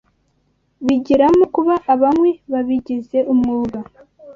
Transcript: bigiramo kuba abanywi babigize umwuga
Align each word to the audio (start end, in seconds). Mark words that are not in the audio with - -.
bigiramo 0.85 1.43
kuba 1.55 1.75
abanywi 1.93 2.31
babigize 2.51 3.17
umwuga 3.31 3.79